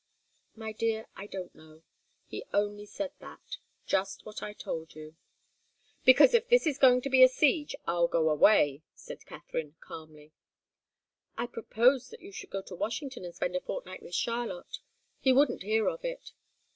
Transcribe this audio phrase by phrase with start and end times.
[0.55, 1.83] "My dear, I don't know
[2.25, 3.57] he only said that.
[3.85, 5.15] Just what I told you."
[6.05, 10.31] "Because if it's going to be a siege, I'll go away," said Katharine, calmly.
[11.37, 14.79] "I proposed that you should go to Washington and spend a fortnight with Charlotte.
[15.19, 16.31] He wouldn't hear of it."